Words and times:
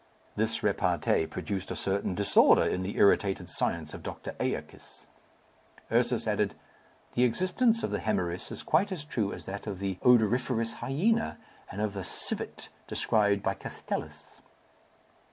This 0.35 0.63
repartee 0.63 1.27
produced 1.27 1.69
a 1.69 1.75
certain 1.75 2.15
disorder 2.15 2.63
in 2.63 2.81
the 2.81 2.97
irritated 2.97 3.47
science 3.47 3.93
of 3.93 4.01
Doctor 4.01 4.31
Æacus. 4.39 5.05
Ursus 5.91 6.25
added, 6.25 6.55
"The 7.13 7.23
existence 7.23 7.83
of 7.83 7.91
the 7.91 7.99
hoemorrhoüs 7.99 8.51
is 8.51 8.63
quite 8.63 8.91
as 8.91 9.03
true 9.03 9.31
as 9.31 9.45
that 9.45 9.67
of 9.67 9.77
the 9.77 9.99
odoriferous 10.03 10.73
hyena, 10.81 11.37
and 11.69 11.81
of 11.81 11.93
the 11.93 12.03
civet 12.03 12.69
described 12.87 13.43
by 13.43 13.53
Castellus." 13.53 14.41